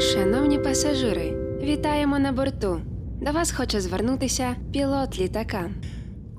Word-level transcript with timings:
Шановні 0.00 0.58
пасажири, 0.58 1.32
вітаємо 1.62 2.18
на 2.18 2.32
борту. 2.32 2.80
До 3.22 3.32
вас 3.32 3.52
хоче 3.52 3.80
звернутися 3.80 4.56
пілот 4.72 5.18
літака. 5.18 5.70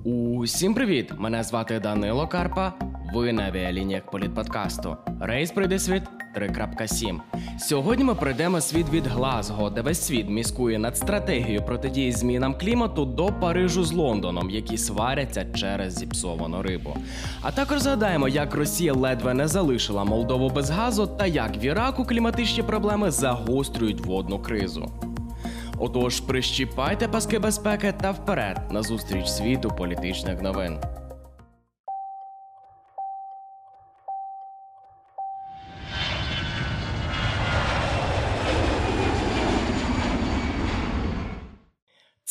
Усім 0.04 0.74
привіт! 0.74 1.12
Мене 1.18 1.44
звати 1.44 1.80
Данило 1.80 2.28
Карпа. 2.28 2.74
Ви 3.14 3.34
на 3.34 3.44
авіалініях 3.44 4.04
політподкасту. 4.06 4.98
Рейс 5.20 5.52
прийде 5.52 5.80
світ 5.80 6.04
3.7. 6.38 7.20
Сьогодні 7.60 8.04
ми 8.04 8.16
пройдемо 8.16 8.62
світ 8.62 8.90
від 8.90 9.08
Глазго, 9.08 9.70
де 9.70 9.82
весь 9.82 10.02
світ 10.02 10.30
міскує 10.30 10.80
над 10.80 10.98
стратегією 10.98 11.62
протидії 11.62 12.12
змінам 12.12 12.54
клімату 12.58 13.06
до 13.06 13.26
Парижу 13.26 13.84
з 13.84 13.92
Лондоном, 13.92 14.50
які 14.50 14.78
сваряться 14.78 15.46
через 15.56 15.94
зіпсовану 15.94 16.62
рибу. 16.62 16.98
А 17.42 17.52
також 17.52 17.80
згадаємо, 17.80 18.28
як 18.28 18.56
Росія 18.56 18.94
ледве 18.94 19.34
не 19.34 19.48
залишила 19.48 20.04
Молдову 20.04 20.50
без 20.50 20.70
газу 20.70 21.08
та 21.08 21.26
як 21.26 21.58
в 21.58 21.64
Іраку 21.66 22.06
кліматичні 22.06 22.64
проблеми 22.64 23.12
загострюють 23.12 24.06
водну 24.06 24.40
кризу. 24.40 24.92
Отож, 25.78 26.20
прищіпайте 26.20 27.08
паски 27.08 27.40
безпеки 27.40 27.94
та 28.02 28.12
вперед 28.12 28.62
на 28.72 28.84
зустріч 28.84 29.28
світу 29.28 29.70
політичних 29.78 30.42
новин. 30.42 30.78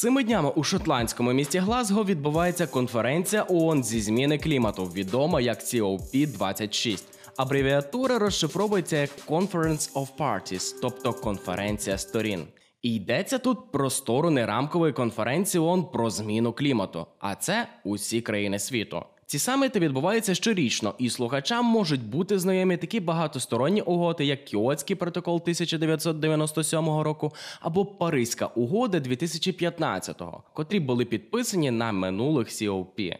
Цими 0.01 0.25
днями 0.25 0.53
у 0.57 0.65
шотландському 0.65 1.33
місті 1.33 1.59
Глазго 1.59 2.05
відбувається 2.05 2.67
конференція 2.67 3.47
ООН 3.49 3.85
зі 3.85 4.01
зміни 4.01 4.39
клімату, 4.39 4.85
відома 4.85 5.41
як 5.41 5.59
COP26. 5.61 7.03
Абревіатура 7.37 8.19
розшифровується 8.19 8.97
як 8.97 9.11
Conference 9.29 9.93
of 9.93 10.09
Parties, 10.19 10.75
тобто 10.83 11.13
конференція 11.13 11.99
сторін. 11.99 12.45
І 12.83 12.95
йдеться 12.95 13.39
тут 13.39 13.73
про 13.73 13.91
сторони 13.91 14.47
рамкової 14.47 14.93
конференції 14.93 15.63
ООН 15.63 15.85
про 15.85 16.11
зміну 16.11 16.52
клімату, 16.52 17.07
а 17.19 17.35
це 17.35 17.69
усі 17.85 18.21
країни 18.21 18.59
світу. 18.59 19.02
Ці 19.31 19.39
саміти 19.39 19.81
відбуваються 19.81 20.35
щорічно, 20.35 20.95
і 20.99 21.11
слухачам 21.11 21.67
можуть 21.67 22.03
бути 22.03 22.39
знайомі 22.39 22.77
такі 22.77 23.01
багатосторонні 23.01 23.83
угоди, 23.83 24.25
як 24.25 24.45
Кіотський 24.45 24.97
протокол 24.97 25.37
1997 25.37 26.79
року 26.79 27.33
або 27.61 27.85
Паризька 27.85 28.47
угода 28.47 28.99
2015-го, 28.99 30.43
котрі 30.53 30.81
були 30.81 31.05
підписані 31.05 31.71
на 31.71 31.93
минулих 31.93 32.49
COP. 32.49 33.17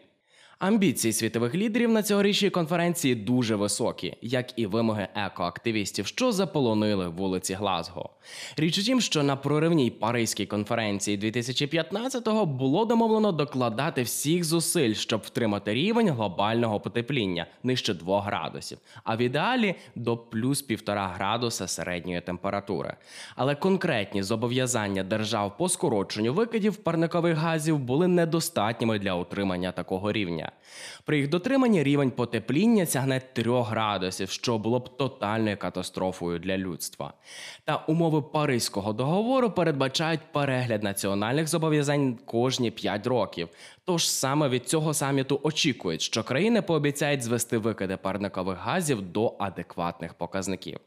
Амбіції 0.61 1.13
світових 1.13 1.55
лідерів 1.55 1.91
на 1.91 2.03
цьогорічній 2.03 2.51
конференції 2.51 3.15
дуже 3.15 3.57
високі, 3.57 4.15
як 4.23 4.59
і 4.59 4.67
вимоги 4.67 5.09
екоактивістів, 5.15 6.07
що 6.07 6.33
заполонили 6.33 7.09
вулиці 7.09 7.55
Глазго. 7.55 8.11
Річ 8.57 8.79
у 8.79 8.83
тім, 8.83 9.01
що 9.01 9.23
на 9.23 9.37
проривній 9.37 9.91
Паризькій 9.91 10.47
конференції 10.47 11.19
2015-го 11.19 12.47
було 12.47 12.85
домовлено 12.85 13.33
докладати 13.33 14.03
всіх 14.03 14.45
зусиль, 14.45 14.95
щоб 14.95 15.21
втримати 15.21 15.75
рівень 15.75 16.11
глобального 16.11 16.81
потепління 16.81 17.47
нижче 17.63 17.95
2 17.95 18.23
градусів, 18.23 18.79
а 19.05 19.17
в 19.17 19.21
ідеалі 19.21 19.75
до 19.95 20.17
плюс 20.17 20.69
1,5 20.69 21.15
градуса 21.15 21.69
середньої 21.69 22.21
температури. 22.21 22.97
Але 23.37 23.55
конкретні 23.55 24.23
зобов'язання 24.23 25.03
держав 25.03 25.57
по 25.57 25.69
скороченню 25.69 26.35
викидів 26.35 26.77
парникових 26.77 27.37
газів 27.37 27.79
були 27.79 28.09
недостатніми 28.09 28.99
для 28.99 29.15
утримання 29.15 29.73
такого 29.73 30.13
рівня. 30.13 30.50
При 31.05 31.19
їх 31.19 31.29
дотриманні 31.29 31.83
рівень 31.83 32.11
потепління 32.11 32.87
сягне 32.87 33.21
3 33.33 33.63
градусів, 33.63 34.31
що 34.31 34.59
було 34.59 34.79
б 34.79 34.97
тотальною 34.97 35.57
катастрофою 35.57 36.39
для 36.39 36.59
людства. 36.59 37.13
Та 37.65 37.77
умови 37.77 38.23
Паризького 38.23 38.93
договору 38.93 39.51
передбачають 39.51 40.21
перегляд 40.33 40.83
національних 40.83 41.49
зобов'язань 41.49 42.19
кожні 42.25 42.71
5 42.71 43.07
років. 43.07 43.49
Тож 43.85 44.11
саме 44.11 44.49
від 44.49 44.69
цього 44.69 44.95
саміту 44.95 45.41
очікують, 45.43 46.03
що 46.03 46.25
країни 46.25 46.63
пообіцяють 46.63 47.23
звести 47.23 47.59
викиди 47.59 47.97
парникових 47.97 48.59
газів 48.59 49.03
до 49.03 49.37
адекватних 49.39 50.15
показників. 50.15 50.81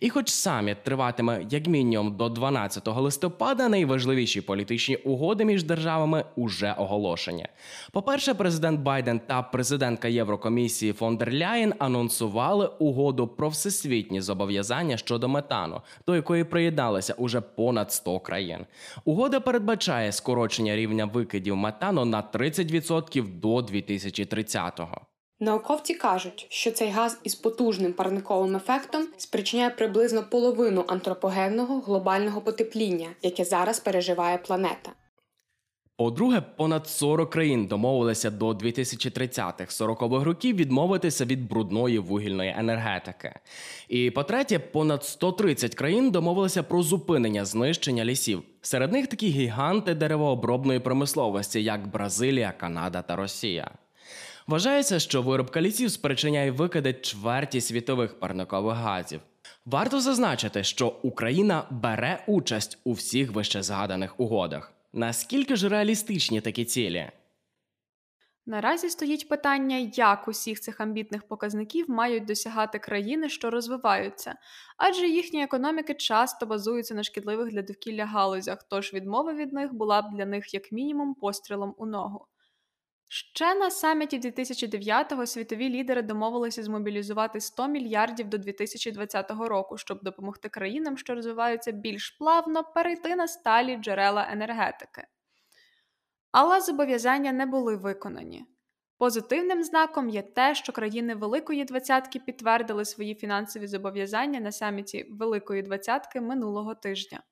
І 0.00 0.10
хоч 0.10 0.28
саміт 0.28 0.82
триватиме 0.82 1.46
як 1.50 1.66
мінімум 1.66 2.16
до 2.16 2.28
12 2.28 2.88
листопада, 2.88 3.68
найважливіші 3.68 4.40
політичні 4.40 4.96
угоди 4.96 5.44
між 5.44 5.64
державами 5.64 6.24
уже 6.36 6.74
оголошені. 6.78 7.46
По-перше, 7.92 8.34
президент 8.34 8.80
Байден 8.80 9.20
та 9.26 9.42
президентка 9.42 10.08
Єврокомісії 10.08 10.92
фон 10.92 11.16
дер 11.16 11.32
Ляєн 11.32 11.74
анонсували 11.78 12.70
угоду 12.78 13.28
про 13.28 13.48
всесвітні 13.48 14.20
зобов'язання 14.20 14.96
щодо 14.96 15.28
метану, 15.28 15.80
до 16.06 16.16
якої 16.16 16.44
приєдналися 16.44 17.14
уже 17.14 17.40
понад 17.40 17.92
100 17.92 18.20
країн. 18.20 18.66
Угода 19.04 19.40
передбачає 19.40 20.12
скорочення 20.12 20.76
рівня 20.76 21.04
викидів 21.04 21.56
метану 21.56 22.04
на 22.04 22.22
30% 22.22 23.40
до 23.40 23.56
2030-го. 23.56 25.09
Науковці 25.42 25.94
кажуть, 25.94 26.46
що 26.50 26.70
цей 26.70 26.90
газ 26.90 27.20
із 27.24 27.34
потужним 27.34 27.92
парниковим 27.92 28.56
ефектом 28.56 29.06
спричиняє 29.16 29.70
приблизно 29.70 30.22
половину 30.22 30.84
антропогенного 30.88 31.80
глобального 31.80 32.40
потепління, 32.40 33.06
яке 33.22 33.44
зараз 33.44 33.80
переживає 33.80 34.38
планета. 34.38 34.92
По-друге, 35.96 36.40
понад 36.56 36.88
40 36.88 37.30
країн 37.30 37.66
домовилися 37.66 38.30
до 38.30 38.50
2030-х 38.50 39.84
40-х 39.84 40.24
років 40.24 40.56
відмовитися 40.56 41.24
від 41.24 41.48
брудної 41.48 41.98
вугільної 41.98 42.54
енергетики. 42.58 43.34
І 43.88 44.10
по-третє, 44.10 44.58
понад 44.58 45.04
130 45.04 45.74
країн 45.74 46.10
домовилися 46.10 46.62
про 46.62 46.82
зупинення 46.82 47.44
знищення 47.44 48.04
лісів. 48.04 48.42
Серед 48.62 48.92
них 48.92 49.06
такі 49.06 49.28
гіганти 49.28 49.94
деревообробної 49.94 50.80
промисловості, 50.80 51.62
як 51.62 51.86
Бразилія, 51.86 52.52
Канада 52.58 53.02
та 53.02 53.16
Росія. 53.16 53.70
Вважається, 54.50 54.98
що 54.98 55.22
виробка 55.22 55.60
лісів 55.60 55.90
спричиняє 55.90 56.50
викиди 56.50 56.92
чверті 56.92 57.60
світових 57.60 58.20
парникових 58.20 58.76
газів. 58.76 59.20
Варто 59.66 60.00
зазначити, 60.00 60.64
що 60.64 60.96
Україна 61.02 61.66
бере 61.70 62.24
участь 62.26 62.78
у 62.84 62.92
всіх 62.92 63.32
вищезгаданих 63.32 64.20
угодах. 64.20 64.72
Наскільки 64.92 65.56
ж 65.56 65.68
реалістичні 65.68 66.40
такі 66.40 66.64
цілі? 66.64 67.10
Наразі 68.46 68.90
стоїть 68.90 69.28
питання, 69.28 69.76
як 69.94 70.28
усіх 70.28 70.60
цих 70.60 70.80
амбітних 70.80 71.28
показників 71.28 71.90
мають 71.90 72.24
досягати 72.24 72.78
країни, 72.78 73.28
що 73.28 73.50
розвиваються, 73.50 74.34
адже 74.76 75.08
їхні 75.08 75.42
економіки 75.42 75.94
часто 75.94 76.46
базуються 76.46 76.94
на 76.94 77.02
шкідливих 77.02 77.50
для 77.50 77.62
довкілля 77.62 78.06
галузях, 78.06 78.62
тож 78.70 78.94
відмова 78.94 79.34
від 79.34 79.52
них 79.52 79.74
була 79.74 80.02
б 80.02 80.04
для 80.14 80.26
них 80.26 80.54
як 80.54 80.72
мінімум 80.72 81.14
пострілом 81.14 81.74
у 81.78 81.86
ногу. 81.86 82.26
Ще 83.12 83.54
на 83.54 83.70
саміті 83.70 84.20
2009-го 84.20 85.26
світові 85.26 85.68
лідери 85.68 86.02
домовилися 86.02 86.62
змобілізувати 86.62 87.40
100 87.40 87.68
мільярдів 87.68 88.28
до 88.28 88.38
2020 88.38 89.30
року, 89.30 89.78
щоб 89.78 90.02
допомогти 90.02 90.48
країнам, 90.48 90.98
що 90.98 91.14
розвиваються 91.14 91.72
більш 91.72 92.10
плавно, 92.10 92.64
перейти 92.64 93.16
на 93.16 93.28
сталі 93.28 93.76
джерела 93.76 94.28
енергетики. 94.30 95.04
Але 96.32 96.60
зобов'язання 96.60 97.32
не 97.32 97.46
були 97.46 97.76
виконані. 97.76 98.44
Позитивним 98.98 99.62
знаком 99.62 100.08
є 100.08 100.22
те, 100.22 100.54
що 100.54 100.72
країни 100.72 101.14
Великої 101.14 101.64
Двадцятки 101.64 102.18
підтвердили 102.18 102.84
свої 102.84 103.14
фінансові 103.14 103.66
зобов'язання 103.66 104.40
на 104.40 104.52
саміті 104.52 105.06
Великої 105.10 105.62
Двадцятки 105.62 106.20
минулого 106.20 106.74
тижня. 106.74 107.22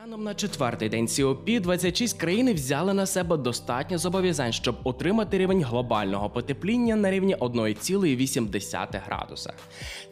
Станом 0.00 0.24
на 0.24 0.34
четвертий 0.34 0.88
день 0.88 1.06
COP 1.06 1.60
26 1.60 2.18
країни 2.18 2.52
взяли 2.52 2.94
на 2.94 3.06
себе 3.06 3.36
достатньо 3.36 3.98
зобов'язань, 3.98 4.52
щоб 4.52 4.76
отримати 4.84 5.38
рівень 5.38 5.64
глобального 5.64 6.30
потепління 6.30 6.96
на 6.96 7.10
рівні 7.10 7.36
1,8 7.36 9.00
градуса. 9.06 9.52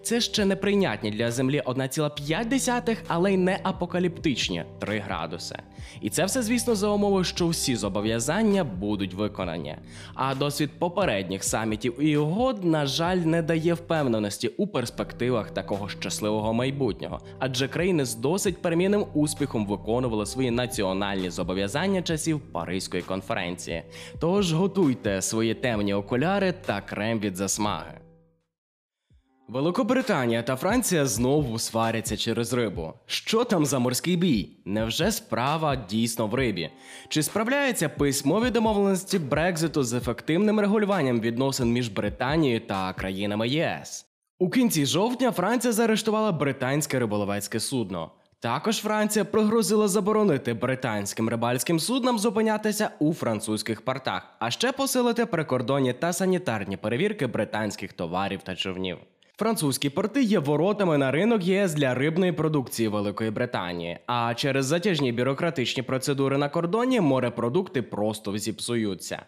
Це 0.03 0.21
ще 0.21 0.45
не 0.45 0.57
прийнятні 0.57 1.11
для 1.11 1.31
Землі 1.31 1.63
1,5, 1.67 2.97
але 3.07 3.33
й 3.33 3.37
не 3.37 3.61
апокаліптичні 3.63 4.65
3 4.79 4.99
градуси. 4.99 5.59
І 6.01 6.11
це 6.11 6.25
все, 6.25 6.43
звісно, 6.43 6.75
за 6.75 6.89
умови, 6.89 7.25
що 7.25 7.49
всі 7.49 7.77
зобов'язання 7.77 8.65
будуть 8.65 9.15
виконані. 9.15 9.77
А 10.15 10.35
досвід 10.35 10.71
попередніх 10.79 11.45
самітів 11.45 12.03
і 12.03 12.17
угод, 12.17 12.65
на 12.65 12.87
жаль, 12.87 13.17
не 13.17 13.43
дає 13.43 13.75
впевненості 13.75 14.49
у 14.49 14.67
перспективах 14.67 15.51
такого 15.51 15.89
щасливого 15.89 16.53
майбутнього, 16.53 17.21
адже 17.39 17.69
країни 17.69 18.05
з 18.05 18.15
досить 18.15 18.63
перемінним 18.63 19.07
успіхом 19.15 19.67
виконували 19.67 20.27
свої 20.27 20.51
національні 20.51 21.31
зобов'язання 21.31 22.03
часів 22.03 22.41
Паризької 22.41 23.03
конференції. 23.03 23.83
Тож 24.21 24.53
готуйте 24.53 25.23
свої 25.23 25.55
темні 25.55 25.95
окуляри 25.95 26.55
та 26.67 26.81
крем 26.81 27.21
від 27.21 27.37
засмаги. 27.37 28.08
Великобританія 29.49 30.43
та 30.43 30.57
Франція 30.57 31.07
знову 31.07 31.59
сваряться 31.59 32.17
через 32.17 32.53
рибу. 32.53 32.93
Що 33.07 33.45
там 33.45 33.67
за 33.67 33.79
морський 33.79 34.17
бій? 34.17 34.51
Невже 34.65 35.13
справа 35.13 35.77
дійсно 35.77 36.27
в 36.27 36.35
рибі? 36.35 36.71
Чи 37.09 37.23
справляються 37.23 37.89
письмові 37.89 38.51
домовленості 38.51 39.19
Брекзиту 39.19 39.83
з 39.83 39.93
ефективним 39.93 40.61
регулюванням 40.61 41.21
відносин 41.21 41.73
між 41.73 41.89
Британією 41.89 42.61
та 42.61 42.93
країнами 42.93 43.49
ЄС? 43.49 44.07
У 44.39 44.51
кінці 44.51 44.87
жовтня 44.87 45.33
Франція 45.33 45.73
заарештувала 45.73 46.33
британське 46.33 46.99
риболовецьке 46.99 47.61
судно. 47.61 48.11
Також 48.41 48.77
Франція 48.77 49.25
пригрозила 49.25 49.89
заборонити 49.89 50.55
британським 50.55 51.29
рибальським 51.29 51.81
суднам 51.81 52.19
зупинятися 52.19 52.91
у 52.99 53.15
французьких 53.15 53.85
портах, 53.85 54.37
а 54.39 54.51
ще 54.51 54.73
посилити 54.73 55.27
прикордонні 55.27 55.93
та 55.93 56.13
санітарні 56.13 56.77
перевірки 56.77 57.27
британських 57.27 57.93
товарів 57.93 58.41
та 58.43 58.57
човнів. 58.57 58.99
Французькі 59.39 59.91
порти 59.91 60.23
є 60.23 60.39
воротами 60.39 60.99
на 60.99 61.11
ринок 61.11 61.45
ЄС 61.45 61.75
для 61.75 61.95
рибної 61.95 62.33
продукції 62.33 62.89
Великої 62.89 63.31
Британії. 63.31 63.99
А 64.07 64.35
через 64.35 64.67
затяжні 64.67 65.13
бюрократичні 65.13 65.83
процедури 65.83 66.39
на 66.39 66.49
кордоні 66.49 67.01
морепродукти 67.01 67.83
просто 67.83 68.39
зіпсуються. 68.39 69.23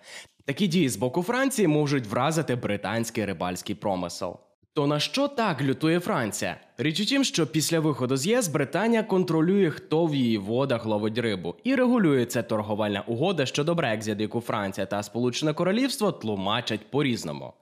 Такі 0.44 0.66
дії 0.66 0.88
з 0.88 0.96
боку 0.96 1.22
Франції 1.22 1.68
можуть 1.68 2.06
вразити 2.06 2.56
британський 2.56 3.24
рибальський 3.24 3.74
промисел. 3.74 4.36
То 4.74 4.86
на 4.86 5.00
що 5.00 5.28
так 5.28 5.62
лютує 5.62 6.00
Франція? 6.00 6.56
Річ 6.78 7.00
у 7.00 7.04
тім, 7.04 7.24
що 7.24 7.46
після 7.46 7.80
виходу 7.80 8.16
з 8.16 8.26
ЄС 8.26 8.48
Британія 8.48 9.02
контролює, 9.02 9.70
хто 9.70 10.06
в 10.06 10.14
її 10.14 10.38
водах 10.38 10.86
ловить 10.86 11.18
рибу, 11.18 11.54
і 11.64 11.74
регулює 11.74 12.24
це 12.24 12.42
торговельна 12.42 13.00
угода 13.06 13.46
щодо 13.46 13.74
Брекзит, 13.74 14.20
яку 14.20 14.40
Франція 14.40 14.86
та 14.86 15.02
Сполучене 15.02 15.52
Королівство 15.52 16.12
тлумачать 16.12 16.90
по-різному. 16.90 17.52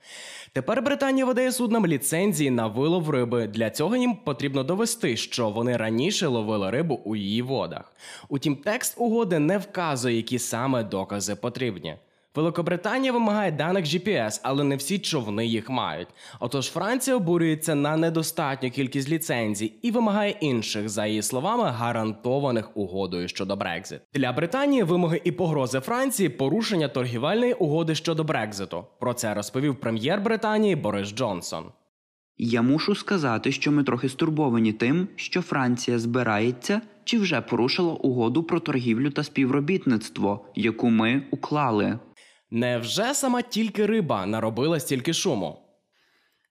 Тепер 0.53 0.83
Британія 0.83 1.25
видає 1.27 1.53
суднам 1.53 1.87
ліцензії 1.87 2.51
на 2.51 2.67
вилов 2.67 3.11
риби. 3.11 3.47
Для 3.47 3.71
цього 3.71 3.97
їм 3.97 4.17
потрібно 4.17 4.65
довести, 4.65 5.17
що 5.17 5.51
вони 5.51 5.77
раніше 5.77 6.27
ловили 6.27 6.71
рибу 6.71 7.01
у 7.05 7.17
її 7.17 7.43
водах. 7.43 7.93
Утім, 8.29 8.57
текст 8.57 8.95
угоди 8.99 9.39
не 9.39 9.59
вказує, 9.59 10.17
які 10.17 10.39
саме 10.39 10.85
докази 10.85 11.37
потрібні. 11.37 11.97
Великобританія 12.39 13.13
вимагає 13.13 13.53
даних 13.53 13.85
GPS, 13.85 14.41
але 14.43 14.65
не 14.65 14.77
всі 14.77 14.99
човни 14.99 15.47
їх 15.47 15.71
мають. 15.71 16.09
Отож 16.41 16.71
Франція 16.71 17.17
обурюється 17.17 17.75
на 17.75 17.97
недостатню 17.97 18.71
кількість 18.71 19.09
ліцензій 19.09 19.73
і 19.83 19.91
вимагає 19.91 20.31
інших, 20.41 20.89
за 20.89 21.07
її 21.07 21.23
словами, 21.23 21.65
гарантованих 21.65 22.77
угодою 22.77 23.29
щодо 23.29 23.57
Брекзит. 23.57 24.01
Для 24.15 24.33
Британії 24.33 24.83
вимоги 24.83 25.21
і 25.25 25.33
погрози 25.33 25.81
Франції 25.81 26.29
порушення 26.29 26.89
торгівельної 26.89 27.53
угоди 27.53 27.95
щодо 27.95 28.25
Брекзиту. 28.25 28.85
Про 29.01 29.15
це 29.15 29.35
розповів 29.35 29.81
прем'єр 29.81 30.21
Британії 30.21 30.77
Борис 30.77 31.09
Джонсон. 31.09 31.65
Я 32.37 32.63
мушу 32.63 32.95
сказати, 32.95 33.53
що 33.53 33.73
ми 33.73 33.85
трохи 33.85 34.09
стурбовані 34.09 34.73
тим, 34.73 35.09
що 35.17 35.43
Франція 35.43 35.99
збирається 35.99 36.81
чи 37.05 37.19
вже 37.19 37.41
порушила 37.41 37.93
угоду 37.93 38.43
про 38.43 38.61
торгівлю 38.61 39.11
та 39.11 39.23
співробітництво, 39.23 40.45
яку 40.55 40.91
ми 40.91 41.23
уклали. 41.31 41.99
Невже 42.51 43.15
сама 43.15 43.43
тільки 43.43 43.87
риба 43.87 44.27
наробила 44.27 44.81
стільки 44.81 45.13
шуму? 45.13 45.65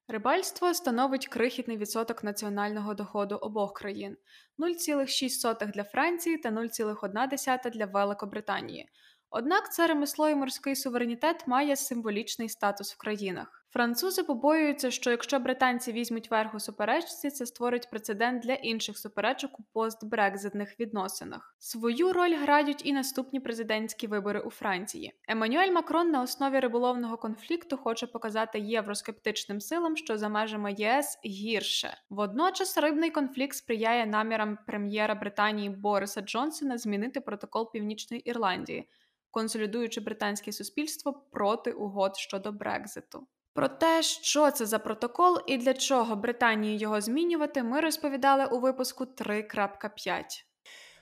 Рибальство 0.07 0.73
становить 0.73 1.27
крихітний 1.27 1.77
відсоток 1.77 2.23
національного 2.23 2.93
доходу 2.93 3.35
обох 3.35 3.73
країн 3.73 4.17
0,6 4.59 5.71
для 5.71 5.83
Франції 5.83 6.37
та 6.37 6.49
0,1 6.49 7.71
для 7.71 7.85
Великобританії. 7.85 8.89
Однак 9.29 9.73
це 9.73 9.87
ремесло 9.87 10.29
і 10.29 10.35
морський 10.35 10.75
суверенітет 10.75 11.47
має 11.47 11.75
символічний 11.75 12.49
статус 12.49 12.93
в 12.93 12.97
країнах. 12.97 13.57
Французи 13.69 14.23
побоюються, 14.23 14.91
що 14.91 15.11
якщо 15.11 15.39
британці 15.39 15.91
візьмуть 15.91 16.31
верх 16.31 16.55
у 16.55 16.59
суперечці, 16.59 17.29
це 17.29 17.45
створить 17.45 17.89
прецедент 17.89 18.43
для 18.43 18.53
інших 18.53 18.97
суперечок 18.97 19.59
у 19.59 19.63
постбрекзитних 19.73 20.79
відносинах. 20.79 21.55
Свою 21.59 22.13
роль 22.13 22.35
грають 22.35 22.85
і 22.85 22.93
наступні 22.93 23.39
президентські 23.39 24.07
вибори 24.07 24.39
у 24.39 24.49
Франції. 24.49 25.13
Еммануель 25.27 25.71
Макрон 25.71 26.11
на 26.11 26.21
основі 26.21 26.59
риболовного 26.59 27.17
конфлікту 27.17 27.77
хоче 27.77 28.07
показати 28.07 28.59
євроскептичним 28.59 29.61
силам, 29.61 29.97
що 29.97 30.17
за 30.17 30.29
межами 30.29 30.73
ЄС 30.77 31.19
гірше. 31.25 31.97
Водночас 32.09 32.77
рибний 32.77 33.11
конфлікт 33.11 33.55
сприяє 33.55 34.05
намірам 34.05 34.57
прем'єра 34.67 35.15
Британії 35.15 35.69
Бориса 35.69 36.21
Джонсона 36.21 36.77
змінити 36.77 37.21
протокол 37.21 37.71
Північної 37.71 38.21
Ірландії, 38.29 38.89
консолідуючи 39.37 40.01
британське 40.01 40.51
суспільство 40.51 41.13
проти 41.31 41.71
угод 41.71 42.17
щодо 42.17 42.51
Брекзиту. 42.51 43.27
Про 43.53 43.67
те, 43.67 44.03
що 44.03 44.51
це 44.51 44.65
за 44.65 44.79
протокол 44.79 45.39
і 45.47 45.57
для 45.57 45.73
чого 45.73 46.15
Британії 46.15 46.77
його 46.77 47.01
змінювати, 47.01 47.63
ми 47.63 47.81
розповідали 47.81 48.45
у 48.45 48.59
випуску 48.59 49.03
3.5. 49.03 50.46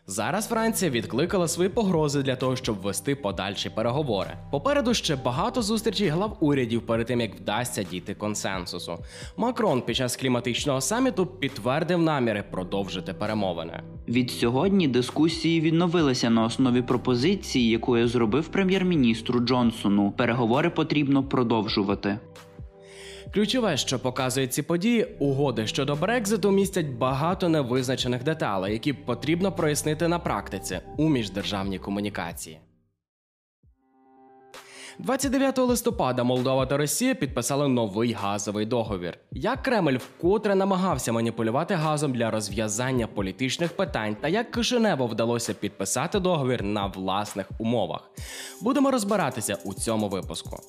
Зараз 0.08 0.48
Франція 0.48 0.92
відкликала 0.92 1.48
свої 1.48 1.70
погрози 1.70 2.24
для 2.24 2.36
того, 2.36 2.56
щоб 2.56 2.76
вести 2.78 3.16
подальші 3.16 3.70
переговори. 3.70 4.30
Попереду 4.52 4.94
ще 4.94 5.16
багато 5.16 5.62
зустрічей 5.62 6.08
глав 6.08 6.38
урядів 6.40 6.82
перед 6.82 7.08
тим, 7.08 7.22
як 7.22 7.36
вдасться 7.36 7.84
дійти 7.84 8.14
консенсусу. 8.14 8.98
Макрон 9.38 9.82
під 9.82 9.96
час 9.96 10.16
кліматичного 10.16 10.82
саміту 10.82 11.26
підтвердив 11.26 12.02
наміри 12.02 12.44
продовжити 12.52 13.14
перемовини. 13.14 13.84
Від 14.08 14.32
сьогодні 14.32 14.88
дискусії 14.88 15.62
відновилися 15.62 16.30
на 16.30 16.44
основі 16.44 16.82
пропозиції, 16.82 17.70
яку 17.70 17.98
я 17.98 18.08
зробив 18.08 18.48
прем'єр-міністру 18.48 19.40
Джонсону. 19.40 20.12
Переговори 20.12 20.70
потрібно 20.70 21.24
продовжувати. 21.24 22.20
Ключове, 23.34 23.78
що 23.78 24.00
показують 24.00 24.54
ці 24.54 24.62
події, 24.62 25.04
угоди 25.20 25.68
щодо 25.68 25.96
Брекзиту 25.96 26.52
містять 26.52 26.88
багато 26.88 27.50
невизначених 27.50 28.24
деталей, 28.24 28.74
які 28.74 28.94
потрібно 28.94 29.52
прояснити 29.52 30.08
на 30.08 30.20
практиці 30.20 30.80
у 30.98 31.10
міждержавній 31.10 31.80
комунікації. 31.80 32.60
29 35.00 35.58
листопада 35.58 36.24
Молдова 36.24 36.66
та 36.66 36.78
Росія 36.78 37.16
підписали 37.16 37.68
новий 37.68 38.14
газовий 38.14 38.66
договір. 38.66 39.18
Як 39.32 39.64
Кремль 39.64 39.98
вкотре 39.98 40.56
намагався 40.56 41.12
маніпулювати 41.12 41.74
газом 41.74 42.14
для 42.14 42.32
розв'язання 42.32 43.08
політичних 43.08 43.76
питань, 43.78 44.16
та 44.22 44.28
як 44.28 44.52
Кишиневу 44.52 45.08
вдалося 45.08 45.54
підписати 45.54 46.20
договір 46.20 46.64
на 46.64 46.86
власних 46.86 47.48
умовах. 47.60 48.12
Будемо 48.62 48.92
розбиратися 48.92 49.58
у 49.64 49.74
цьому 49.74 50.10
випуску. 50.10 50.60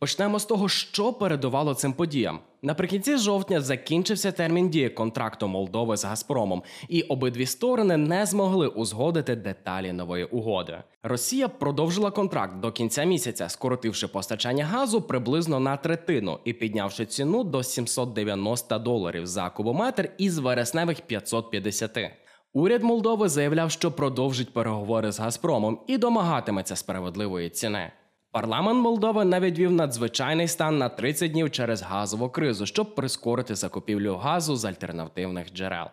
Почнемо 0.00 0.38
з 0.38 0.44
того, 0.44 0.68
що 0.68 1.12
передувало 1.12 1.74
цим 1.74 1.92
подіям. 1.92 2.38
Наприкінці 2.62 3.16
жовтня 3.16 3.60
закінчився 3.60 4.32
термін 4.32 4.68
дії 4.70 4.88
контракту 4.88 5.48
Молдови 5.48 5.96
з 5.96 6.04
Газпромом, 6.04 6.62
і 6.88 7.02
обидві 7.02 7.46
сторони 7.46 7.96
не 7.96 8.26
змогли 8.26 8.68
узгодити 8.68 9.36
деталі 9.36 9.92
нової 9.92 10.24
угоди. 10.24 10.78
Росія 11.02 11.48
продовжила 11.48 12.10
контракт 12.10 12.60
до 12.60 12.72
кінця 12.72 13.04
місяця, 13.04 13.48
скоротивши 13.48 14.08
постачання 14.08 14.64
газу 14.64 15.02
приблизно 15.02 15.60
на 15.60 15.76
третину 15.76 16.38
і 16.44 16.52
піднявши 16.52 17.06
ціну 17.06 17.44
до 17.44 17.62
790 17.62 18.78
доларів 18.78 19.26
за 19.26 19.50
кубометр 19.50 20.10
із 20.18 20.38
вересневих 20.38 21.00
550. 21.00 21.98
Уряд 22.52 22.82
Молдови 22.82 23.28
заявляв, 23.28 23.70
що 23.70 23.92
продовжить 23.92 24.52
переговори 24.52 25.12
з 25.12 25.20
Газпромом 25.20 25.80
і 25.86 25.98
домагатиметься 25.98 26.76
справедливої 26.76 27.50
ціни. 27.50 27.92
Парламент 28.38 28.82
Молдови 28.82 29.24
навіть 29.24 29.58
вів 29.58 29.72
надзвичайний 29.72 30.48
стан 30.48 30.78
на 30.78 30.88
30 30.88 31.32
днів 31.32 31.50
через 31.50 31.82
газову 31.82 32.28
кризу, 32.28 32.66
щоб 32.66 32.94
прискорити 32.94 33.54
закупівлю 33.54 34.16
газу 34.16 34.56
з 34.56 34.64
альтернативних 34.64 35.54
джерел. 35.54 35.86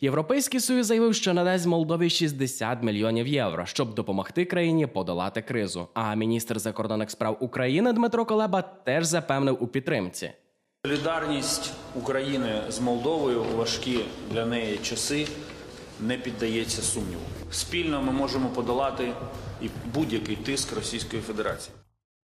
Європейський 0.00 0.60
союз 0.60 0.86
заявив, 0.86 1.14
що 1.14 1.34
надасть 1.34 1.66
Молдові 1.66 2.10
60 2.10 2.82
мільйонів 2.82 3.26
євро, 3.26 3.66
щоб 3.66 3.94
допомогти 3.94 4.44
країні 4.44 4.86
подолати 4.86 5.42
кризу. 5.42 5.88
А 5.94 6.14
міністр 6.14 6.58
закордонних 6.58 7.10
справ 7.10 7.36
України 7.40 7.92
Дмитро 7.92 8.24
Колеба 8.24 8.62
теж 8.62 9.04
запевнив 9.04 9.56
у 9.60 9.66
підтримці. 9.66 10.30
Солідарність 10.86 11.72
України 11.94 12.62
з 12.68 12.80
Молдовою 12.80 13.44
у 13.54 13.56
важкі 13.56 14.00
для 14.32 14.46
неї 14.46 14.78
часи 14.82 15.26
не 16.06 16.18
піддається 16.18 16.82
сумніву. 16.82 17.22
Спільно 17.50 18.02
ми 18.02 18.12
можемо 18.12 18.48
подолати 18.48 19.12
і 19.62 19.68
будь-який 19.94 20.36
тиск 20.36 20.72
Російської 20.72 21.22
Федерації. 21.22 21.74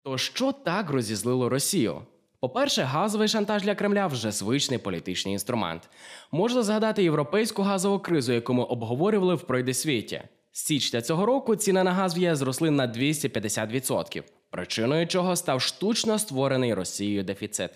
То 0.04 0.18
що 0.18 0.52
так 0.52 0.90
розізлило 0.90 1.48
Росію? 1.48 2.02
По-перше, 2.40 2.82
газовий 2.82 3.28
шантаж 3.28 3.62
для 3.62 3.74
Кремля 3.74 4.06
вже 4.06 4.30
звичний 4.30 4.78
політичний 4.78 5.32
інструмент. 5.32 5.90
Можна 6.32 6.62
згадати 6.62 7.02
європейську 7.02 7.62
газову 7.62 7.98
кризу, 7.98 8.32
яку 8.32 8.54
ми 8.54 8.62
обговорювали 8.62 9.34
в 9.34 9.42
пройдесвіті. 9.42 10.22
З 10.52 10.64
січня 10.64 11.02
цього 11.02 11.26
року 11.26 11.56
ціни 11.56 11.82
на 11.82 11.92
газ 11.92 12.16
в 12.16 12.18
ЄС 12.18 12.38
зросли 12.38 12.70
на 12.70 12.88
250%, 12.88 14.22
причиною 14.50 15.06
чого 15.06 15.36
став 15.36 15.62
штучно 15.62 16.18
створений 16.18 16.74
Росією 16.74 17.24
дефіцит. 17.24 17.70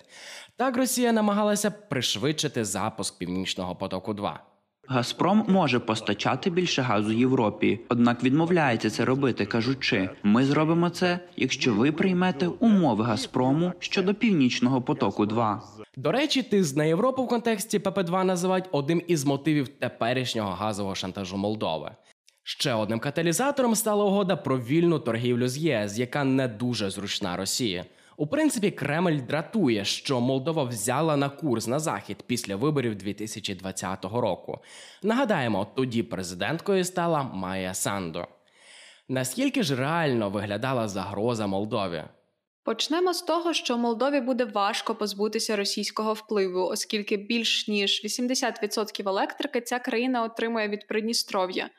Так 0.55 0.77
Росія 0.77 1.11
намагалася 1.11 1.71
пришвидшити 1.71 2.65
запуск 2.65 3.17
Північного 3.17 3.75
потоку 3.75 4.13
2 4.13 4.48
Газпром 4.91 5.45
може 5.47 5.79
постачати 5.79 6.49
більше 6.49 6.81
газу 6.81 7.11
Європі, 7.11 7.79
однак 7.89 8.23
відмовляється 8.23 8.89
це 8.89 9.05
робити, 9.05 9.45
кажучи: 9.45 10.09
ми 10.23 10.45
зробимо 10.45 10.89
це, 10.89 11.19
якщо 11.37 11.73
ви 11.73 11.91
приймете 11.91 12.47
умови 12.47 13.03
Газпрому 13.03 13.73
щодо 13.79 14.13
північного 14.13 14.81
потоку. 14.81 15.25
2 15.25 15.63
До 15.97 16.11
речі, 16.11 16.43
тиск 16.43 16.77
на 16.77 16.83
Європу 16.83 17.23
в 17.23 17.27
контексті 17.27 17.79
ПП2 17.79 18.23
називають 18.23 18.65
одним 18.71 19.01
із 19.07 19.25
мотивів 19.25 19.67
теперішнього 19.67 20.51
газового 20.51 20.95
шантажу 20.95 21.37
Молдови. 21.37 21.91
Ще 22.43 22.73
одним 22.73 22.99
каталізатором 22.99 23.75
стала 23.75 24.05
угода 24.05 24.35
про 24.35 24.59
вільну 24.59 24.99
торгівлю 24.99 25.47
з 25.47 25.57
ЄС, 25.57 25.97
яка 25.97 26.23
не 26.23 26.47
дуже 26.47 26.89
зручна 26.89 27.37
Росії. 27.37 27.83
У 28.19 28.27
принципі, 28.27 28.71
Кремль 28.71 29.19
дратує, 29.27 29.85
що 29.85 30.21
Молдова 30.21 30.63
взяла 30.63 31.17
на 31.17 31.29
курс 31.29 31.67
на 31.67 31.79
захід 31.79 32.23
після 32.27 32.55
виборів 32.55 32.95
2020 32.95 34.05
року. 34.05 34.59
Нагадаємо, 35.03 35.67
тоді 35.75 36.03
президенткою 36.03 36.83
стала 36.85 37.23
Майя 37.23 37.73
Сандо. 37.73 38.27
Наскільки 39.07 39.63
ж 39.63 39.75
реально 39.75 40.29
виглядала 40.29 40.87
загроза 40.87 41.47
Молдові? 41.47 42.03
Почнемо 42.63 43.13
з 43.13 43.21
того, 43.21 43.53
що 43.53 43.77
Молдові 43.77 44.21
буде 44.21 44.45
важко 44.45 44.95
позбутися 44.95 45.55
російського 45.55 46.13
впливу, 46.13 46.65
оскільки 46.65 47.17
більш 47.17 47.67
ніж 47.67 48.01
80% 48.05 49.09
електрики 49.09 49.61
ця 49.61 49.79
країна 49.79 50.23
отримує 50.23 50.67
від 50.67 50.87
Придністров'я, 50.87 51.69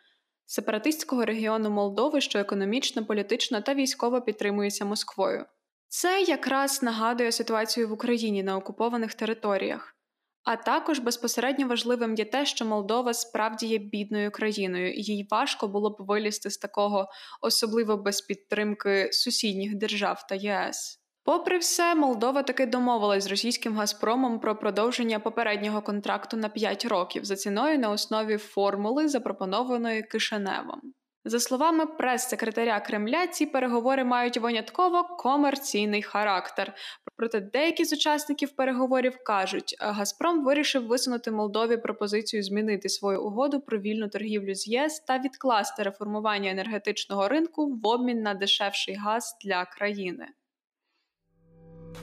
сепаратистського 0.46 1.24
регіону 1.24 1.70
Молдови, 1.70 2.20
що 2.20 2.38
економічно, 2.38 3.04
політично 3.04 3.60
та 3.60 3.74
військово 3.74 4.20
підтримується 4.20 4.84
Москвою. 4.84 5.44
Це 5.92 6.22
якраз 6.22 6.82
нагадує 6.82 7.32
ситуацію 7.32 7.88
в 7.88 7.92
Україні 7.92 8.42
на 8.42 8.56
окупованих 8.56 9.14
територіях. 9.14 9.96
А 10.44 10.56
також 10.56 10.98
безпосередньо 10.98 11.68
важливим 11.68 12.14
є 12.14 12.24
те, 12.24 12.46
що 12.46 12.64
Молдова 12.64 13.14
справді 13.14 13.66
є 13.66 13.78
бідною 13.78 14.30
країною, 14.30 14.92
і 14.92 15.02
їй 15.02 15.26
важко 15.30 15.68
було 15.68 15.90
б 15.90 15.96
вилізти 15.98 16.50
з 16.50 16.58
такого, 16.58 17.08
особливо 17.40 17.96
без 17.96 18.20
підтримки 18.20 19.08
сусідніх 19.12 19.74
держав 19.74 20.26
та 20.26 20.34
ЄС. 20.34 21.00
Попри 21.24 21.58
все, 21.58 21.94
Молдова 21.94 22.42
таки 22.42 22.66
домовилась 22.66 23.24
з 23.24 23.30
російським 23.30 23.76
Газпромом 23.76 24.40
про 24.40 24.56
продовження 24.56 25.18
попереднього 25.18 25.82
контракту 25.82 26.36
на 26.36 26.48
5 26.48 26.84
років 26.84 27.24
за 27.24 27.36
ціною 27.36 27.78
на 27.78 27.90
основі 27.90 28.36
формули, 28.36 29.08
запропонованої 29.08 30.02
Кишиневом. 30.02 30.80
За 31.24 31.40
словами 31.40 31.86
прес-секретаря 31.86 32.80
Кремля, 32.80 33.26
ці 33.26 33.46
переговори 33.46 34.04
мають 34.04 34.36
винятково 34.36 35.04
комерційний 35.04 36.02
характер. 36.02 36.74
Проте 37.16 37.40
деякі 37.40 37.84
з 37.84 37.92
учасників 37.92 38.56
переговорів 38.56 39.18
кажуть, 39.24 39.76
Газпром 39.80 40.44
вирішив 40.44 40.86
висунути 40.86 41.30
Молдові 41.30 41.76
пропозицію 41.76 42.42
змінити 42.42 42.88
свою 42.88 43.24
угоду 43.24 43.60
про 43.60 43.78
вільну 43.78 44.08
торгівлю 44.08 44.54
з 44.54 44.68
ЄС 44.68 45.00
та 45.00 45.18
відкласти 45.18 45.82
реформування 45.82 46.50
енергетичного 46.50 47.28
ринку 47.28 47.66
в 47.66 47.86
обмін 47.86 48.22
на 48.22 48.34
дешевший 48.34 48.94
газ 48.94 49.36
для 49.44 49.64
країни. 49.64 50.26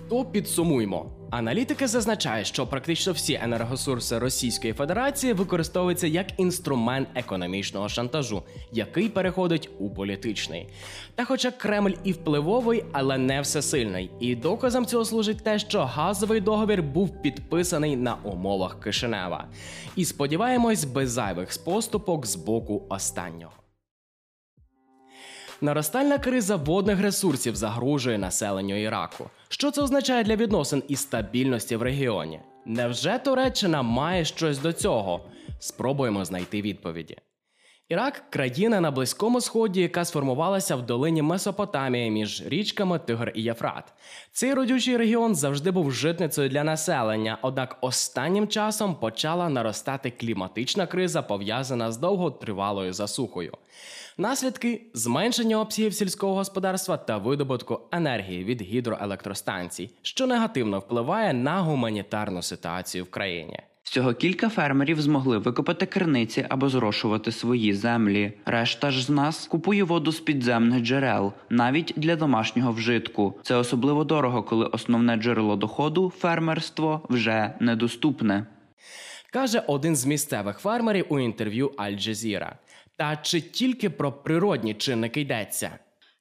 То 0.09 0.25
підсумуймо. 0.25 1.11
Аналітики 1.31 1.87
зазначають, 1.87 2.47
що 2.47 2.67
практично 2.67 3.13
всі 3.13 3.39
енергосурси 3.43 4.19
Російської 4.19 4.73
Федерації 4.73 5.33
використовуються 5.33 6.07
як 6.07 6.39
інструмент 6.39 7.07
економічного 7.15 7.89
шантажу, 7.89 8.43
який 8.71 9.09
переходить 9.09 9.69
у 9.79 9.89
політичний. 9.89 10.67
Та 11.15 11.25
хоча 11.25 11.51
Кремль 11.51 11.93
і 12.03 12.11
впливовий, 12.11 12.83
але 12.91 13.17
не 13.17 13.41
всесильний. 13.41 14.09
І 14.19 14.35
доказом 14.35 14.85
цього 14.85 15.05
служить 15.05 15.43
те, 15.43 15.59
що 15.59 15.85
газовий 15.85 16.41
договір 16.41 16.83
був 16.83 17.21
підписаний 17.21 17.95
на 17.95 18.15
умовах 18.23 18.79
Кишинева. 18.79 19.45
І 19.95 20.05
сподіваємось, 20.05 20.85
без 20.85 21.11
зайвих 21.11 21.49
поступок 21.65 22.25
з 22.25 22.35
боку 22.35 22.83
останнього. 22.89 23.66
Наростальна 25.61 26.17
криза 26.17 26.55
водних 26.55 27.01
ресурсів 27.01 27.55
загрожує 27.55 28.17
населенню 28.17 28.81
Іраку. 28.81 29.29
Що 29.49 29.71
це 29.71 29.81
означає 29.81 30.23
для 30.23 30.35
відносин 30.35 30.83
і 30.87 30.95
стабільності 30.95 31.75
в 31.75 31.81
регіоні? 31.81 32.39
Невже 32.65 33.19
Туреччина 33.19 33.81
має 33.81 34.25
щось 34.25 34.59
до 34.59 34.73
цього? 34.73 35.21
Спробуємо 35.59 36.25
знайти 36.25 36.61
відповіді. 36.61 37.17
Ірак 37.89 38.23
країна 38.29 38.81
на 38.81 38.91
Близькому 38.91 39.41
Сході, 39.41 39.81
яка 39.81 40.05
сформувалася 40.05 40.75
в 40.75 40.85
долині 40.85 41.21
Месопотамії 41.21 42.11
між 42.11 42.43
річками 42.45 42.99
Тигр 42.99 43.31
і 43.35 43.41
Єфрат. 43.41 43.93
Цей 44.31 44.53
родючий 44.53 44.97
регіон 44.97 45.35
завжди 45.35 45.71
був 45.71 45.91
житницею 45.91 46.49
для 46.49 46.63
населення, 46.63 47.37
однак 47.41 47.77
останнім 47.81 48.47
часом 48.47 48.95
почала 48.95 49.49
наростати 49.49 50.11
кліматична 50.11 50.87
криза, 50.87 51.21
пов'язана 51.21 51.91
з 51.91 51.97
довготривалою 51.97 52.93
засухою. 52.93 53.53
Наслідки 54.17 54.81
зменшення 54.93 55.59
обсягів 55.59 55.93
сільського 55.93 56.35
господарства 56.35 56.97
та 56.97 57.17
видобутку 57.17 57.79
енергії 57.91 58.43
від 58.43 58.61
гідроелектростанцій, 58.61 59.89
що 60.01 60.27
негативно 60.27 60.79
впливає 60.79 61.33
на 61.33 61.61
гуманітарну 61.61 62.41
ситуацію 62.41 63.03
в 63.03 63.09
країні. 63.09 63.59
Всього 63.89 64.13
кілька 64.13 64.49
фермерів 64.49 65.01
змогли 65.01 65.37
викопати 65.37 65.85
криниці 65.85 66.45
або 66.49 66.69
зрошувати 66.69 67.31
свої 67.31 67.73
землі. 67.73 68.33
Решта 68.45 68.91
ж 68.91 69.03
з 69.03 69.09
нас 69.09 69.47
купує 69.47 69.83
воду 69.83 70.11
з 70.11 70.19
підземних 70.19 70.83
джерел, 70.83 71.33
навіть 71.49 71.93
для 71.95 72.15
домашнього 72.15 72.71
вжитку. 72.71 73.39
Це 73.43 73.55
особливо 73.55 74.03
дорого, 74.03 74.43
коли 74.43 74.65
основне 74.65 75.15
джерело 75.15 75.55
доходу 75.55 76.13
фермерство 76.17 77.01
вже 77.09 77.53
недоступне. 77.59 78.45
Каже 79.31 79.63
один 79.67 79.95
з 79.95 80.05
місцевих 80.05 80.59
фермерів 80.59 81.05
у 81.09 81.19
інтерв'ю 81.19 81.71
Аль 81.77 81.95
Джазіра. 81.95 82.55
Та 82.95 83.15
чи 83.15 83.41
тільки 83.41 83.89
про 83.89 84.11
природні 84.11 84.73
чинники 84.73 85.21
йдеться? 85.21 85.79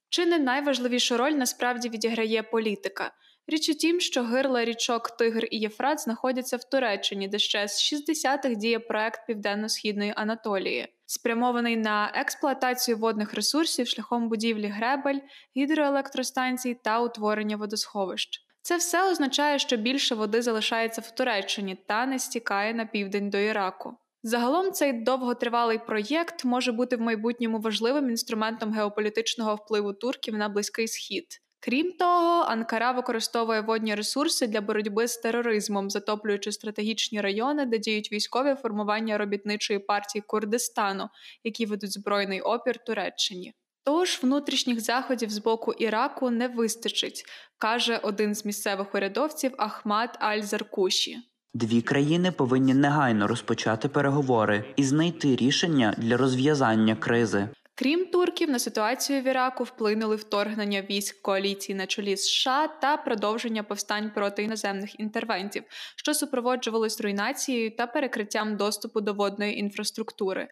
Чи 0.09 0.25
не 0.25 0.39
найважливішу 0.39 1.17
роль 1.17 1.31
насправді 1.31 1.89
відіграє 1.89 2.43
політика? 2.43 3.11
Річ 3.49 3.69
у 3.69 3.73
тім, 3.73 3.99
що 3.99 4.23
гирла 4.23 4.65
річок 4.65 5.11
Тигр 5.17 5.47
і 5.51 5.57
Єфрат 5.57 5.99
знаходяться 5.99 6.57
в 6.57 6.63
Туреччині, 6.63 7.27
де 7.27 7.39
ще 7.39 7.67
з 7.67 7.93
60-х 7.93 8.55
діє 8.55 8.79
проект 8.79 9.27
Південно-Східної 9.27 10.13
Анатолії, 10.15 10.87
спрямований 11.05 11.77
на 11.77 12.11
експлуатацію 12.15 12.97
водних 12.97 13.33
ресурсів 13.33 13.87
шляхом 13.87 14.29
будівлі 14.29 14.67
гребель, 14.67 15.19
гідроелектростанцій 15.57 16.77
та 16.83 16.99
утворення 17.01 17.57
водосховищ. 17.57 18.41
Це 18.61 18.77
все 18.77 19.11
означає, 19.11 19.59
що 19.59 19.77
більше 19.77 20.15
води 20.15 20.41
залишається 20.41 21.01
в 21.01 21.11
Туреччині 21.11 21.77
та 21.87 22.05
не 22.05 22.19
стікає 22.19 22.73
на 22.73 22.85
південь 22.85 23.29
до 23.29 23.37
Іраку. 23.37 23.97
Загалом 24.23 24.71
цей 24.71 24.93
довготривалий 24.93 25.77
проєкт 25.77 26.45
може 26.45 26.71
бути 26.71 26.95
в 26.95 27.01
майбутньому 27.01 27.59
важливим 27.59 28.09
інструментом 28.09 28.73
геополітичного 28.73 29.55
впливу 29.55 29.93
турків 29.93 30.33
на 30.33 30.49
близький 30.49 30.87
схід. 30.87 31.25
Крім 31.59 31.91
того, 31.91 32.43
Анкара 32.43 32.91
використовує 32.91 33.61
водні 33.61 33.95
ресурси 33.95 34.47
для 34.47 34.61
боротьби 34.61 35.07
з 35.07 35.17
тероризмом, 35.17 35.89
затоплюючи 35.89 36.51
стратегічні 36.51 37.21
райони, 37.21 37.65
де 37.65 37.77
діють 37.77 38.11
військові 38.11 38.55
формування 38.55 39.17
робітничої 39.17 39.79
партії 39.79 40.23
Курдистану, 40.27 41.09
які 41.43 41.65
ведуть 41.65 41.93
збройний 41.93 42.41
опір 42.41 42.83
Туреччині. 42.83 43.53
Тож 43.83 44.19
внутрішніх 44.23 44.79
заходів 44.79 45.29
з 45.29 45.37
боку 45.37 45.73
Іраку 45.73 46.29
не 46.29 46.47
вистачить, 46.47 47.23
каже 47.57 47.97
один 47.97 48.35
з 48.35 48.45
місцевих 48.45 48.95
урядовців 48.95 49.51
Ахмад 49.57 50.17
Аль-Заркуші. 50.21 51.15
Дві 51.53 51.81
країни 51.81 52.31
повинні 52.31 52.73
негайно 52.73 53.27
розпочати 53.27 53.89
переговори 53.89 54.65
і 54.75 54.83
знайти 54.83 55.35
рішення 55.35 55.93
для 55.97 56.17
розв'язання 56.17 56.95
кризи. 56.95 57.49
Крім 57.79 58.05
турків, 58.05 58.49
на 58.49 58.59
ситуацію 58.59 59.21
в 59.21 59.27
Іраку 59.27 59.63
вплинули 59.63 60.15
вторгнення 60.15 60.81
військ 60.81 61.21
коаліції 61.21 61.75
на 61.75 61.87
чолі 61.87 62.17
США 62.17 62.67
та 62.67 62.97
продовження 62.97 63.63
повстань 63.63 64.11
проти 64.15 64.43
іноземних 64.43 64.99
інтервентів, 64.99 65.63
що 65.95 66.13
супроводжувались 66.13 67.01
руйнацією 67.01 67.75
та 67.75 67.87
перекриттям 67.87 68.57
доступу 68.57 69.01
до 69.01 69.13
водної 69.13 69.59
інфраструктури. 69.59 70.47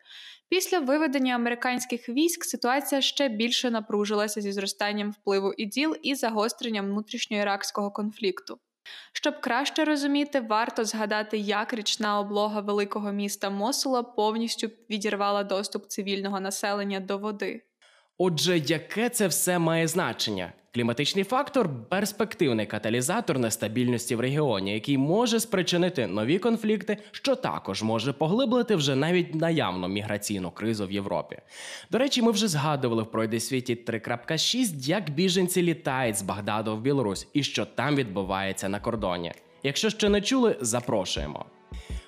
Після 0.49 0.79
виведення 0.79 1.35
американських 1.35 2.09
військ 2.09 2.45
ситуація 2.45 3.01
ще 3.01 3.29
більше 3.29 3.71
напружилася 3.71 4.41
зі 4.41 4.51
зростанням 4.51 5.11
впливу 5.11 5.53
іділ 5.57 5.95
і 6.01 6.15
загостренням 6.15 6.85
внутрішньоіракського 6.85 7.91
конфлікту. 7.91 8.59
Щоб 9.13 9.41
краще 9.41 9.85
розуміти, 9.85 10.39
варто 10.39 10.85
згадати, 10.85 11.37
як 11.37 11.73
річна 11.73 12.19
облога 12.19 12.61
великого 12.61 13.11
міста 13.11 13.49
Мосула 13.49 14.03
повністю 14.03 14.69
відірвала 14.89 15.43
доступ 15.43 15.87
цивільного 15.87 16.39
населення 16.39 16.99
до 16.99 17.17
води. 17.17 17.63
Отже, 18.17 18.57
яке 18.57 19.09
це 19.09 19.27
все 19.27 19.59
має 19.59 19.87
значення? 19.87 20.53
Кліматичний 20.73 21.23
фактор 21.23 21.69
перспективний 21.89 22.65
каталізатор 22.65 23.39
нестабільності 23.39 24.15
в 24.15 24.19
регіоні, 24.19 24.73
який 24.73 24.97
може 24.97 25.39
спричинити 25.39 26.07
нові 26.07 26.39
конфлікти, 26.39 26.97
що 27.11 27.35
також 27.35 27.83
може 27.83 28.13
поглиблити 28.13 28.75
вже 28.75 28.95
навіть 28.95 29.35
наявну 29.35 29.87
міграційну 29.87 30.51
кризу 30.51 30.87
в 30.87 30.91
Європі. 30.91 31.37
До 31.91 31.97
речі, 31.97 32.21
ми 32.21 32.31
вже 32.31 32.47
згадували 32.47 33.03
в 33.03 33.11
пройди 33.11 33.39
світі 33.39 33.75
3.6, 33.87 34.87
як 34.87 35.09
біженці 35.09 35.61
літають 35.61 36.17
з 36.17 36.21
Багдаду 36.21 36.75
в 36.75 36.81
Білорусь 36.81 37.27
і 37.33 37.43
що 37.43 37.65
там 37.65 37.95
відбувається 37.95 38.69
на 38.69 38.79
кордоні. 38.79 39.31
Якщо 39.63 39.89
ще 39.89 40.09
не 40.09 40.21
чули, 40.21 40.57
запрошуємо. 40.61 41.45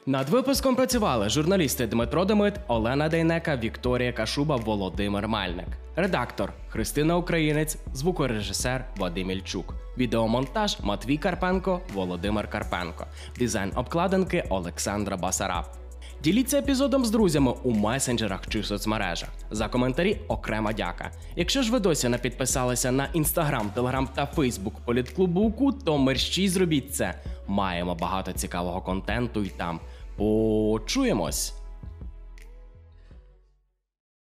Над 0.07 0.29
випуском 0.29 0.75
працювали 0.75 1.29
журналісти 1.29 1.87
Дмитро 1.87 2.25
Демит, 2.25 2.53
Олена 2.67 3.09
Дейнека, 3.09 3.57
Вікторія 3.57 4.13
Кашуба, 4.13 4.55
Володимир 4.55 5.27
Мальник, 5.27 5.67
редактор 5.95 6.53
Христина 6.69 7.17
Українець, 7.17 7.77
звукорежисер 7.93 8.85
Вадим 8.97 9.31
Ільчук, 9.31 9.73
відеомонтаж 9.97 10.77
Матвій 10.83 11.17
Карпенко, 11.17 11.81
Володимир 11.93 12.49
Карпенко, 12.49 13.07
дизайн 13.39 13.71
обкладинки 13.75 14.43
Олександра 14.49 15.17
Басараб. 15.17 15.65
Діліться 16.23 16.59
епізодом 16.59 17.05
з 17.05 17.11
друзями 17.11 17.53
у 17.63 17.71
месенджерах 17.71 18.47
чи 18.49 18.63
соцмережах. 18.63 19.29
За 19.51 19.67
коментарі 19.67 20.17
окрема 20.27 20.73
дяка. 20.73 21.11
Якщо 21.35 21.61
ж 21.61 21.71
ви 21.71 21.79
досі 21.79 22.09
не 22.09 22.17
підписалися 22.17 22.91
на 22.91 23.09
інстаграм, 23.13 23.69
телеграм 23.69 24.09
та 24.15 24.25
фейсбук 24.25 24.79
політклубу 24.85 25.41
УКУ, 25.41 25.71
то 25.71 25.97
мерщій 25.97 26.49
зробіть 26.49 26.95
це. 26.95 27.13
Маємо 27.47 27.95
багато 27.95 28.31
цікавого 28.31 28.81
контенту 28.81 29.43
і 29.43 29.49
там. 29.49 29.79
Почуємось! 30.17 31.53